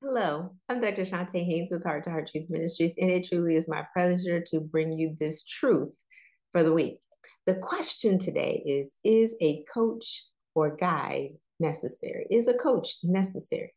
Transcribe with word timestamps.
Hello, 0.00 0.52
I'm 0.68 0.78
Dr. 0.78 1.02
Chonta 1.02 1.44
Haynes 1.44 1.72
with 1.72 1.82
Heart 1.82 2.04
to 2.04 2.10
Heart 2.10 2.30
Truth 2.30 2.46
Ministries, 2.48 2.94
and 2.98 3.10
it 3.10 3.26
truly 3.26 3.56
is 3.56 3.68
my 3.68 3.84
pleasure 3.96 4.40
to 4.46 4.60
bring 4.60 4.92
you 4.92 5.16
this 5.18 5.44
truth 5.44 6.04
for 6.52 6.62
the 6.62 6.72
week. 6.72 7.00
The 7.46 7.56
question 7.56 8.16
today 8.16 8.62
is 8.64 8.94
Is 9.02 9.34
a 9.42 9.64
coach 9.74 10.22
or 10.54 10.76
guide 10.76 11.30
necessary? 11.58 12.28
Is 12.30 12.46
a 12.46 12.54
coach 12.54 12.94
necessary? 13.02 13.72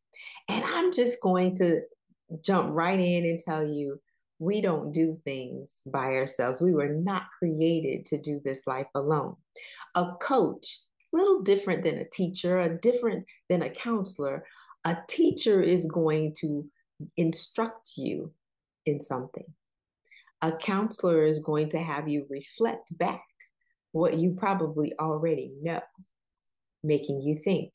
And 0.48 0.64
I'm 0.64 0.94
just 0.94 1.24
going 1.24 1.56
to 1.56 1.82
jump 2.46 2.70
right 2.72 3.00
in 3.00 3.26
and 3.26 3.40
tell 3.40 3.68
you 3.68 4.00
we 4.38 4.62
don't 4.62 4.92
do 4.92 5.16
things 5.16 5.82
by 5.88 6.14
ourselves. 6.14 6.62
We 6.62 6.72
were 6.72 6.94
not 6.94 7.24
created 7.40 8.06
to 8.06 8.22
do 8.22 8.40
this 8.46 8.68
life 8.68 8.88
alone. 8.94 9.38
A 9.96 10.12
coach, 10.22 10.82
little 11.12 11.42
different 11.42 11.84
than 11.84 11.98
a 11.98 12.10
teacher, 12.14 12.60
a 12.60 12.78
different 12.78 13.26
than 13.50 13.64
a 13.64 13.72
counselor. 13.72 14.46
A 14.86 14.98
teacher 15.08 15.62
is 15.62 15.86
going 15.86 16.34
to 16.40 16.68
instruct 17.18 17.92
you 17.98 18.34
in 18.86 19.00
something. 19.00 19.46
A 20.42 20.52
counselor 20.52 21.24
is 21.24 21.40
going 21.40 21.70
to 21.70 21.80
have 21.80 22.10
you 22.10 22.26
reflect 22.30 22.98
back 22.98 23.24
what 23.92 24.18
you 24.18 24.32
probably 24.32 24.94
already 25.00 25.54
know, 25.62 25.82
making 26.84 27.22
you 27.22 27.38
think. 27.38 27.72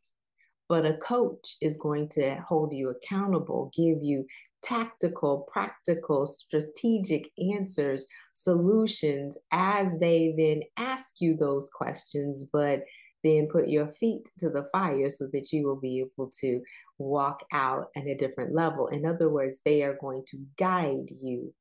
But 0.69 0.85
a 0.85 0.95
coach 0.95 1.57
is 1.61 1.77
going 1.77 2.09
to 2.11 2.37
hold 2.37 2.73
you 2.73 2.91
accountable, 2.91 3.71
give 3.77 4.03
you 4.03 4.27
tactical, 4.63 5.47
practical, 5.53 6.27
strategic 6.27 7.31
answers, 7.39 8.07
solutions 8.33 9.39
as 9.53 10.01
they 10.01 10.35
then 10.37 10.63
ask 10.77 11.21
you 11.21 11.37
those 11.37 11.71
questions, 11.71 12.51
but 12.53 12.83
then 13.23 13.47
put 13.47 13.69
your 13.69 13.93
feet 13.95 14.29
to 14.39 14.51
the 14.51 14.69
fire 14.73 15.09
so 15.09 15.29
that 15.33 15.53
you 15.53 15.67
will 15.67 15.81
be 15.81 16.01
able 16.01 16.31
to 16.41 16.61
walk 16.99 17.45
out 17.53 17.89
at 17.97 18.07
a 18.07 18.17
different 18.17 18.55
level. 18.55 18.89
In 18.89 19.05
other 19.05 19.29
words, 19.29 19.61
they 19.65 19.83
are 19.83 19.99
going 20.01 20.25
to 20.29 20.39
guide 20.59 21.11
you 21.11 21.53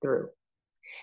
through. 0.00 0.28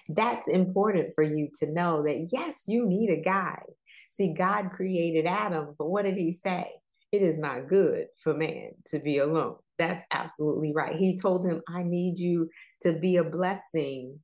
That's 0.10 0.48
important 0.48 1.14
for 1.14 1.24
you 1.24 1.50
to 1.60 1.72
know 1.72 2.04
that 2.04 2.30
yes, 2.32 2.66
you 2.68 2.86
need 2.86 3.10
a 3.10 3.22
guide. 3.22 3.64
See, 4.12 4.34
God 4.34 4.72
created 4.72 5.26
Adam, 5.26 5.76
but 5.78 5.90
what 5.90 6.06
did 6.06 6.18
he 6.18 6.32
say? 6.32 6.68
It 7.12 7.22
is 7.22 7.38
not 7.38 7.68
good 7.68 8.08
for 8.22 8.34
man 8.34 8.72
to 8.88 9.00
be 9.00 9.20
alone. 9.20 9.56
That's 9.78 10.04
absolutely 10.12 10.74
right. 10.74 10.96
He 10.96 11.18
told 11.18 11.46
him, 11.46 11.62
I 11.68 11.84
need 11.84 12.18
you 12.18 12.50
to 12.82 12.94
be 12.94 13.18
a 13.18 13.24
blessing 13.24 14.20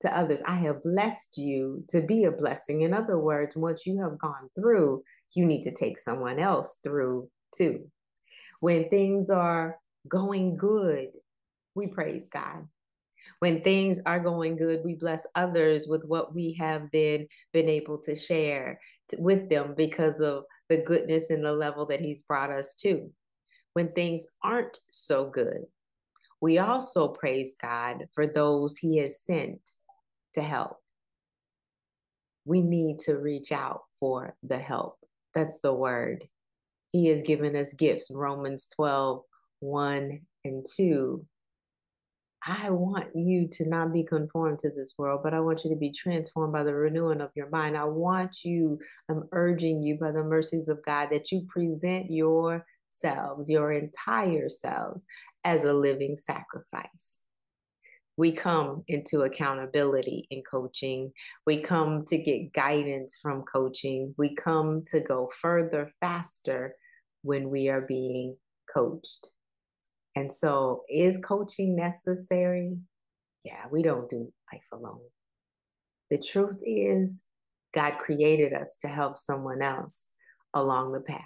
to 0.00 0.16
others. 0.16 0.42
I 0.46 0.56
have 0.56 0.82
blessed 0.82 1.38
you 1.38 1.84
to 1.88 2.02
be 2.02 2.24
a 2.24 2.32
blessing. 2.32 2.82
In 2.82 2.92
other 2.92 3.18
words, 3.18 3.56
once 3.56 3.86
you 3.86 4.00
have 4.02 4.18
gone 4.18 4.48
through, 4.54 5.02
you 5.34 5.46
need 5.46 5.62
to 5.62 5.74
take 5.74 5.98
someone 5.98 6.38
else 6.38 6.80
through 6.82 7.28
too. 7.56 7.90
When 8.60 8.88
things 8.88 9.30
are 9.30 9.78
going 10.08 10.56
good, 10.56 11.08
we 11.74 11.86
praise 11.86 12.28
God. 12.28 12.66
When 13.40 13.62
things 13.62 14.00
are 14.04 14.18
going 14.18 14.56
good, 14.56 14.80
we 14.84 14.94
bless 14.94 15.26
others 15.34 15.86
with 15.86 16.04
what 16.04 16.34
we 16.34 16.54
have 16.54 16.90
been 16.90 17.28
been 17.52 17.68
able 17.68 17.98
to 17.98 18.16
share 18.16 18.80
with 19.18 19.48
them 19.48 19.74
because 19.76 20.20
of 20.20 20.44
the 20.68 20.78
goodness 20.78 21.30
and 21.30 21.44
the 21.44 21.52
level 21.52 21.86
that 21.86 22.00
He's 22.00 22.22
brought 22.22 22.50
us 22.50 22.74
to. 22.76 23.10
When 23.74 23.92
things 23.92 24.26
aren't 24.42 24.80
so 24.90 25.30
good, 25.30 25.66
we 26.40 26.58
also 26.58 27.08
praise 27.08 27.56
God 27.60 28.06
for 28.14 28.26
those 28.26 28.76
He 28.76 28.98
has 28.98 29.22
sent 29.22 29.60
to 30.34 30.42
help. 30.42 30.78
We 32.44 32.60
need 32.60 32.98
to 33.00 33.18
reach 33.18 33.52
out 33.52 33.82
for 34.00 34.34
the 34.42 34.58
help. 34.58 34.98
That's 35.34 35.60
the 35.60 35.72
word. 35.72 36.24
He 36.92 37.06
has 37.08 37.22
given 37.22 37.54
us 37.56 37.74
gifts. 37.74 38.10
Romans 38.10 38.68
12, 38.74 39.22
1 39.60 40.20
and 40.44 40.66
2. 40.76 41.26
I 42.46 42.70
want 42.70 43.08
you 43.14 43.48
to 43.48 43.68
not 43.68 43.92
be 43.92 44.04
conformed 44.04 44.60
to 44.60 44.70
this 44.70 44.94
world, 44.96 45.20
but 45.22 45.34
I 45.34 45.40
want 45.40 45.64
you 45.64 45.70
to 45.70 45.76
be 45.76 45.90
transformed 45.90 46.52
by 46.52 46.62
the 46.62 46.74
renewing 46.74 47.20
of 47.20 47.30
your 47.34 47.50
mind. 47.50 47.76
I 47.76 47.84
want 47.84 48.44
you, 48.44 48.78
I'm 49.10 49.28
urging 49.32 49.82
you 49.82 49.98
by 49.98 50.12
the 50.12 50.22
mercies 50.22 50.68
of 50.68 50.84
God 50.84 51.08
that 51.10 51.32
you 51.32 51.42
present 51.48 52.10
yourselves, 52.10 53.50
your 53.50 53.72
entire 53.72 54.48
selves, 54.48 55.04
as 55.44 55.64
a 55.64 55.72
living 55.72 56.16
sacrifice. 56.16 57.20
We 58.18 58.32
come 58.32 58.82
into 58.88 59.20
accountability 59.20 60.26
in 60.32 60.42
coaching. 60.42 61.12
We 61.46 61.58
come 61.60 62.04
to 62.06 62.18
get 62.18 62.52
guidance 62.52 63.16
from 63.22 63.44
coaching. 63.44 64.12
We 64.18 64.34
come 64.34 64.82
to 64.90 65.00
go 65.00 65.30
further 65.40 65.92
faster 66.00 66.74
when 67.22 67.48
we 67.48 67.68
are 67.68 67.82
being 67.82 68.36
coached. 68.74 69.30
And 70.16 70.32
so, 70.32 70.82
is 70.90 71.18
coaching 71.18 71.76
necessary? 71.76 72.76
Yeah, 73.44 73.66
we 73.70 73.84
don't 73.84 74.10
do 74.10 74.32
life 74.52 74.66
alone. 74.72 74.98
The 76.10 76.18
truth 76.18 76.58
is, 76.66 77.22
God 77.72 77.98
created 77.98 78.52
us 78.52 78.78
to 78.80 78.88
help 78.88 79.16
someone 79.16 79.62
else 79.62 80.10
along 80.54 80.90
the 80.90 81.00
path. 81.00 81.22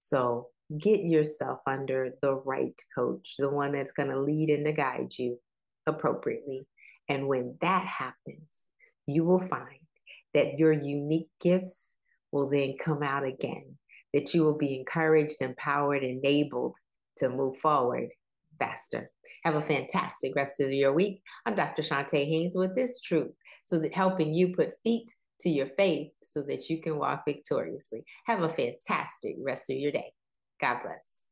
So, 0.00 0.48
get 0.76 1.02
yourself 1.04 1.60
under 1.68 2.14
the 2.20 2.34
right 2.34 2.74
coach, 2.98 3.36
the 3.38 3.48
one 3.48 3.70
that's 3.70 3.92
going 3.92 4.10
to 4.10 4.18
lead 4.18 4.50
and 4.50 4.66
to 4.66 4.72
guide 4.72 5.12
you 5.16 5.38
appropriately. 5.86 6.66
And 7.08 7.28
when 7.28 7.56
that 7.60 7.86
happens, 7.86 8.66
you 9.06 9.24
will 9.24 9.46
find 9.46 9.80
that 10.32 10.58
your 10.58 10.72
unique 10.72 11.28
gifts 11.40 11.96
will 12.32 12.48
then 12.48 12.74
come 12.82 13.02
out 13.02 13.24
again, 13.24 13.76
that 14.12 14.34
you 14.34 14.42
will 14.42 14.58
be 14.58 14.76
encouraged, 14.78 15.36
empowered, 15.40 16.02
enabled 16.02 16.76
to 17.18 17.28
move 17.28 17.56
forward 17.58 18.08
faster. 18.58 19.10
Have 19.44 19.56
a 19.56 19.60
fantastic 19.60 20.34
rest 20.34 20.60
of 20.60 20.72
your 20.72 20.92
week. 20.92 21.22
I'm 21.46 21.54
Dr. 21.54 21.82
Chonta 21.82 22.24
Haynes 22.24 22.56
with 22.56 22.74
this 22.74 23.00
truth, 23.00 23.32
so 23.64 23.78
that 23.78 23.94
helping 23.94 24.32
you 24.32 24.54
put 24.54 24.72
feet 24.82 25.10
to 25.40 25.50
your 25.50 25.68
faith 25.76 26.10
so 26.22 26.42
that 26.42 26.70
you 26.70 26.80
can 26.80 26.98
walk 26.98 27.24
victoriously. 27.26 28.04
Have 28.26 28.42
a 28.42 28.48
fantastic 28.48 29.36
rest 29.38 29.64
of 29.70 29.76
your 29.76 29.92
day. 29.92 30.12
God 30.60 30.80
bless. 30.82 31.23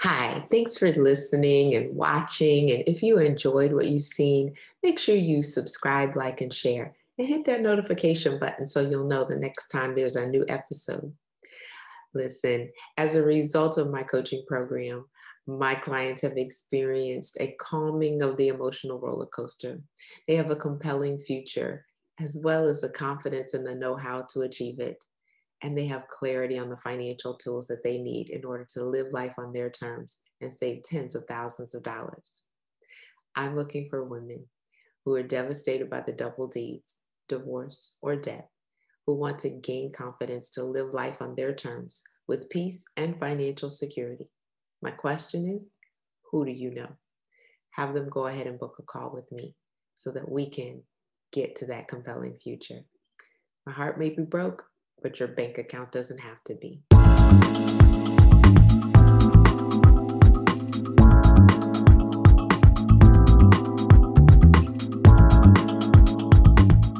Hi, 0.00 0.46
thanks 0.48 0.78
for 0.78 0.92
listening 0.92 1.74
and 1.74 1.92
watching. 1.96 2.70
And 2.70 2.84
if 2.86 3.02
you 3.02 3.18
enjoyed 3.18 3.72
what 3.72 3.88
you've 3.88 4.04
seen, 4.04 4.54
make 4.84 4.96
sure 4.96 5.16
you 5.16 5.42
subscribe, 5.42 6.14
like, 6.14 6.40
and 6.40 6.54
share, 6.54 6.94
and 7.18 7.26
hit 7.26 7.44
that 7.46 7.62
notification 7.62 8.38
button 8.38 8.64
so 8.64 8.80
you'll 8.80 9.08
know 9.08 9.24
the 9.24 9.34
next 9.34 9.68
time 9.68 9.96
there's 9.96 10.14
a 10.14 10.28
new 10.28 10.44
episode. 10.48 11.12
Listen, 12.14 12.70
as 12.96 13.16
a 13.16 13.24
result 13.24 13.76
of 13.76 13.90
my 13.90 14.04
coaching 14.04 14.44
program, 14.46 15.04
my 15.48 15.74
clients 15.74 16.22
have 16.22 16.36
experienced 16.36 17.36
a 17.40 17.56
calming 17.58 18.22
of 18.22 18.36
the 18.36 18.48
emotional 18.48 19.00
roller 19.00 19.26
coaster. 19.26 19.80
They 20.28 20.36
have 20.36 20.52
a 20.52 20.56
compelling 20.56 21.18
future, 21.18 21.84
as 22.20 22.40
well 22.44 22.68
as 22.68 22.82
the 22.82 22.88
confidence 22.88 23.54
and 23.54 23.66
the 23.66 23.74
know 23.74 23.96
how 23.96 24.26
to 24.32 24.42
achieve 24.42 24.78
it. 24.78 25.04
And 25.62 25.76
they 25.76 25.86
have 25.86 26.08
clarity 26.08 26.58
on 26.58 26.68
the 26.68 26.76
financial 26.76 27.34
tools 27.34 27.66
that 27.66 27.82
they 27.82 27.98
need 27.98 28.30
in 28.30 28.44
order 28.44 28.66
to 28.74 28.84
live 28.84 29.12
life 29.12 29.34
on 29.38 29.52
their 29.52 29.70
terms 29.70 30.20
and 30.40 30.52
save 30.52 30.82
tens 30.84 31.14
of 31.14 31.24
thousands 31.26 31.74
of 31.74 31.82
dollars. 31.82 32.44
I'm 33.34 33.56
looking 33.56 33.88
for 33.90 34.04
women 34.04 34.46
who 35.04 35.14
are 35.14 35.22
devastated 35.22 35.90
by 35.90 36.02
the 36.02 36.12
double 36.12 36.46
D's, 36.46 36.96
divorce, 37.28 37.96
or 38.02 38.14
death 38.14 38.48
who 39.08 39.14
want 39.14 39.38
to 39.38 39.48
gain 39.48 39.90
confidence 39.90 40.50
to 40.50 40.62
live 40.62 40.92
life 40.92 41.22
on 41.22 41.34
their 41.34 41.54
terms 41.54 42.02
with 42.28 42.50
peace 42.50 42.84
and 42.98 43.18
financial 43.18 43.70
security. 43.70 44.28
My 44.82 44.90
question 44.90 45.46
is 45.46 45.66
who 46.30 46.44
do 46.44 46.52
you 46.52 46.74
know? 46.74 46.90
Have 47.70 47.94
them 47.94 48.10
go 48.10 48.26
ahead 48.26 48.46
and 48.46 48.58
book 48.58 48.76
a 48.78 48.82
call 48.82 49.10
with 49.10 49.24
me 49.32 49.54
so 49.94 50.10
that 50.10 50.30
we 50.30 50.50
can 50.50 50.82
get 51.32 51.56
to 51.56 51.66
that 51.68 51.88
compelling 51.88 52.36
future. 52.36 52.80
My 53.64 53.72
heart 53.72 53.98
may 53.98 54.10
be 54.10 54.24
broke, 54.24 54.67
but 55.02 55.20
your 55.20 55.28
bank 55.28 55.58
account 55.58 55.92
doesn't 55.92 56.20
have 56.20 56.42
to 56.44 56.54
be. 56.54 56.80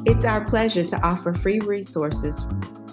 It's 0.07 0.25
our 0.25 0.45
pleasure 0.45 0.85
to 0.85 1.01
offer 1.03 1.33
free 1.33 1.61
resources 1.61 2.45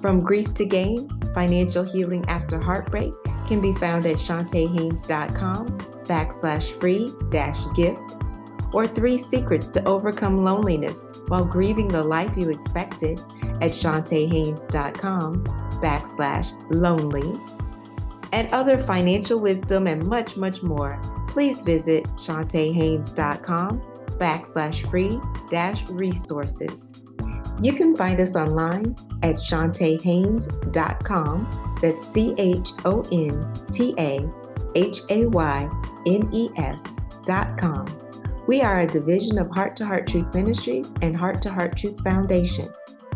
from 0.01 0.19
Grief 0.19 0.53
to 0.55 0.65
Gain, 0.65 1.09
Financial 1.33 1.83
Healing 1.83 2.23
After 2.27 2.59
Heartbreak 2.59 3.13
can 3.47 3.61
be 3.61 3.73
found 3.73 4.05
at 4.05 4.17
chontahaynes.com 4.17 5.67
backslash 6.05 6.79
free 6.79 7.11
dash 7.29 7.59
gift 7.75 8.17
or 8.73 8.85
Three 8.85 9.17
Secrets 9.17 9.69
to 9.69 9.83
Overcome 9.85 10.43
Loneliness 10.43 11.05
while 11.27 11.45
grieving 11.45 11.87
the 11.87 12.03
life 12.03 12.31
you 12.37 12.49
expected 12.49 13.19
at 13.61 13.71
chontahaynes.com 13.71 15.43
backslash 15.81 16.51
lonely 16.69 17.33
and 18.35 18.51
other 18.51 18.77
financial 18.77 19.39
wisdom 19.39 19.87
and 19.87 20.05
much, 20.05 20.35
much 20.35 20.61
more, 20.61 20.99
please 21.27 21.61
visit 21.61 22.03
chontahaynes.com 22.15 23.81
backslash 24.19 24.89
free 24.89 25.21
dash 25.49 25.87
resources. 25.89 27.01
You 27.61 27.71
can 27.73 27.95
find 27.95 28.19
us 28.19 28.35
online 28.35 28.97
at 29.23 29.35
chontahaynes.com. 29.35 31.77
That's 31.81 32.05
C 32.05 32.35
H 32.37 32.69
O 32.83 33.07
N 33.11 33.53
T 33.71 33.93
A 33.97 34.29
H 34.75 34.99
A 35.09 35.25
Y 35.27 35.69
N 36.05 36.29
E 36.33 36.49
S 36.57 36.83
dot 37.25 37.57
com. 37.57 37.85
We 38.47 38.59
are 38.61 38.81
a 38.81 38.87
division 38.87 39.37
of 39.37 39.49
Heart 39.51 39.77
to 39.77 39.85
Heart 39.85 40.07
Truth 40.07 40.35
Ministries 40.35 40.91
and 41.01 41.15
Heart 41.15 41.41
to 41.43 41.49
Heart 41.49 41.77
Truth 41.77 42.03
Foundation. 42.03 42.67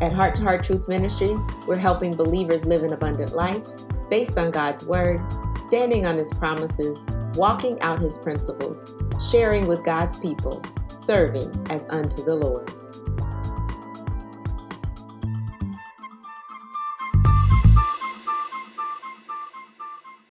At 0.01 0.13
Heart 0.13 0.35
to 0.35 0.43
Heart 0.43 0.63
Truth 0.63 0.87
Ministries, 0.87 1.39
we're 1.67 1.77
helping 1.77 2.15
believers 2.15 2.65
live 2.65 2.83
an 2.83 2.93
abundant 2.93 3.35
life 3.35 3.67
based 4.09 4.37
on 4.37 4.49
God's 4.49 4.85
Word, 4.85 5.19
standing 5.57 6.05
on 6.05 6.15
His 6.15 6.33
promises, 6.35 7.05
walking 7.35 7.77
out 7.81 7.99
His 7.99 8.17
principles, 8.17 8.93
sharing 9.29 9.67
with 9.67 9.83
God's 9.83 10.15
people, 10.15 10.63
serving 10.87 11.51
as 11.69 11.85
unto 11.89 12.23
the 12.23 12.33
Lord. 12.33 12.71